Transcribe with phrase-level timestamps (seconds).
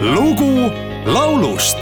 [0.00, 0.70] lugu
[1.06, 1.78] laulust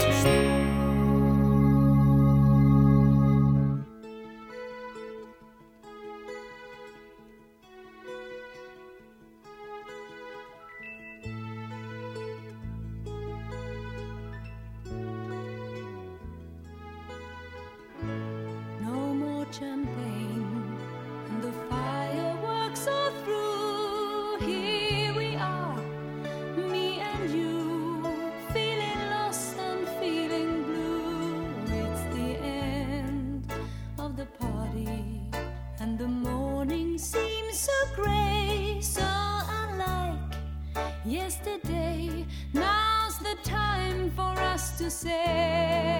[41.07, 42.25] yesterday.
[42.53, 45.96] Now's the time for us to say.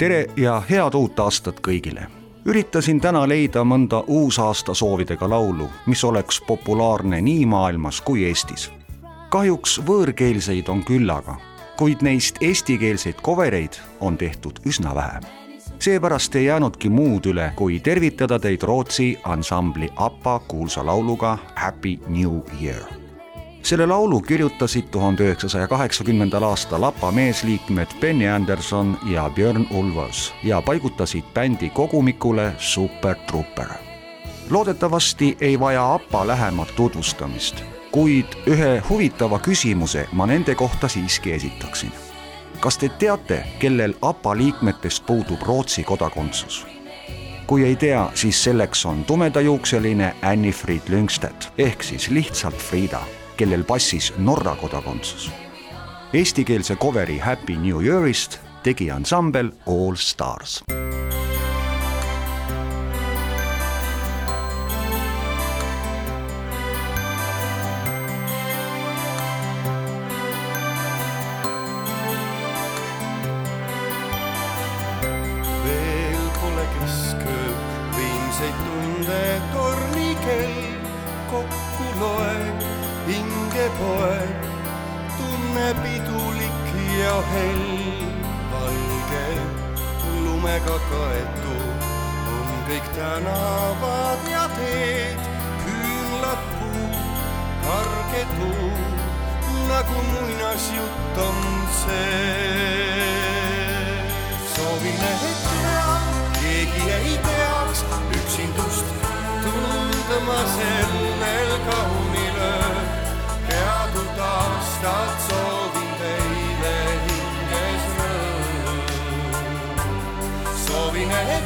[0.00, 2.06] Tere ja head uut aastat kõigile!
[2.48, 8.70] üritasin täna leida mõnda uusaasta soovidega laulu, mis oleks populaarne nii maailmas kui Eestis.
[9.28, 11.36] kahjuks võõrkeelseid on küllaga,
[11.76, 15.20] kuid neist eestikeelseid covereid on tehtud üsna vähe.
[15.78, 22.40] seepärast ei jäänudki muud üle, kui tervitada teid Rootsi ansambli APA kuulsa lauluga Happy New
[22.62, 22.99] Year
[23.62, 30.62] selle laulu kirjutasid tuhande üheksasaja kaheksakümnendal aastal APA meesliikmed Benny Anderson ja Björn Ulvaeus ja
[30.62, 33.68] paigutasid bändi kogumikule Super Trooper.
[34.50, 41.92] loodetavasti ei vaja APA lähemat tutvustamist, kuid ühe huvitava küsimuse ma nende kohta siiski esitaksin.
[42.60, 46.66] kas te teate, kellel APA liikmetest puudub Rootsi kodakondsus?
[47.46, 53.00] kui ei tea, siis selleks on tumedajuukseline Anni-Frid Lyngstedt ehk siis lihtsalt Frida
[53.40, 55.30] kellel passis Norra kodakondsus.
[56.12, 60.60] Eestikeelse coveri Happy New Year'ist tegi ansambel All Stars.
[75.64, 77.48] veel pole kesköö,
[77.96, 79.24] võimsaid tunde
[79.56, 80.62] tornikell
[81.32, 81.69] kokku
[83.78, 84.44] poeb,
[85.16, 87.66] tunne pidulik ja hell,
[88.52, 89.26] valge
[90.24, 91.88] lumega kaetud
[92.36, 95.26] on kõik tänavad ja teed,
[95.64, 96.96] küünlad puud,
[97.66, 98.86] karge tuul,
[99.68, 101.42] nagu muinasjutt on
[101.82, 103.10] see
[104.54, 105.92] soovin, et tea,
[106.40, 107.84] keegi ei peaks
[108.22, 108.96] üksindust
[109.44, 110.89] tundma sellel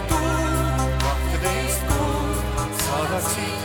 [0.08, 3.60] tuul kahteteist kuud saadaksid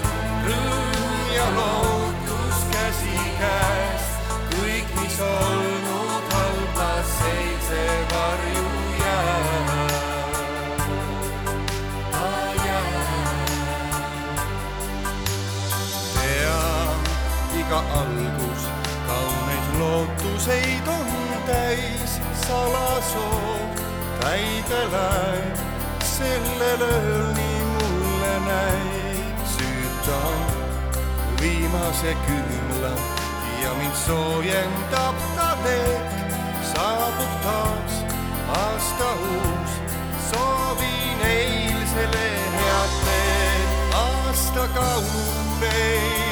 [0.47, 4.07] rõõm ja lootus käsikäes.
[4.49, 7.83] kõik, mis olnud halbas eilse
[8.13, 8.65] varju
[9.03, 9.69] jääb.
[16.15, 16.99] tean,
[17.61, 18.67] iga algus
[19.07, 21.09] kauneid lootuseid on
[21.45, 23.69] täis, salasoov
[24.19, 25.68] täide läheb,
[26.19, 29.37] sellel ööl nii mulle näib.
[29.55, 30.39] süütan
[31.41, 32.93] viimase küünla
[33.63, 36.15] ja mind soojendab ta leek,
[36.73, 37.95] saabub taas
[38.61, 39.77] aasta uus,
[40.31, 42.27] soovin eilsele
[42.57, 46.28] head teed, aasta kauneim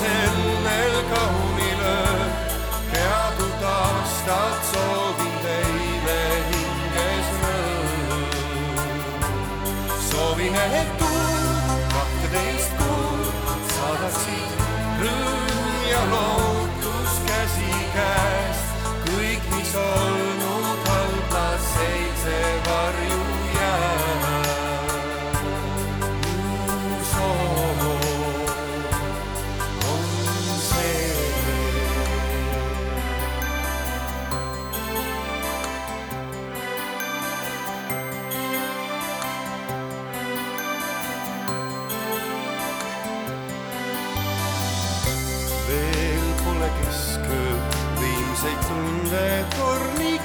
[0.00, 2.30] tundma sellel kaunil ööl.
[2.92, 6.18] headut aastat soovin teile
[6.50, 8.24] hinges rõõm
[10.10, 11.48] soovin, et tuul
[11.94, 14.60] kahteteist kuud saadaksid
[15.04, 16.39] rõõm ja lootus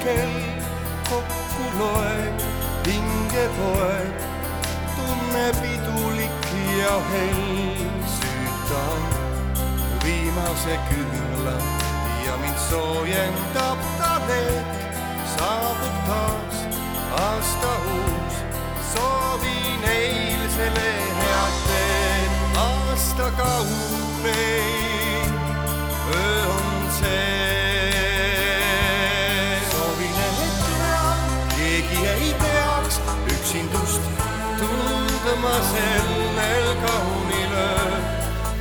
[0.06, 0.38] kell
[1.10, 2.42] kokku loeb,
[2.86, 4.18] hinge poeb,
[4.96, 6.46] tunne pidulik
[6.80, 7.46] ja hell,
[8.18, 9.02] süütan
[10.04, 11.57] viimase küünla
[12.25, 14.69] ja mind soojendab ta leek,
[15.38, 16.58] saabub taas
[17.24, 18.36] aasta uus,
[18.94, 20.92] soovin eilsele
[21.22, 22.31] head teed,
[22.68, 25.34] aasta kauneim
[26.13, 26.55] öö on
[35.45, 37.94] tundma sellel kaunil ööl.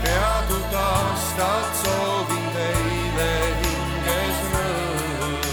[0.02, 3.30] peatud aastat soovin teile
[3.62, 5.48] hinges rõõm.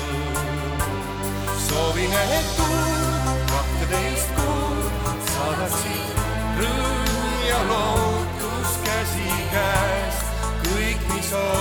[1.67, 6.21] soovin, et tuul kahteteist kuud saadaksid
[6.59, 10.23] rõõm ja lootus käsikäes.
[10.67, 11.60] kõik, mis olnud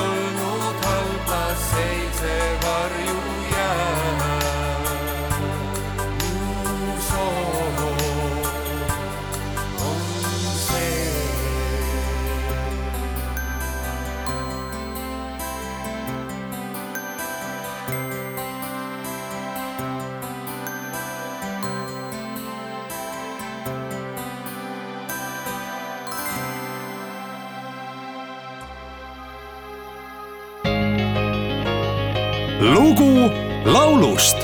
[32.60, 33.30] lugu
[33.64, 34.36] laulust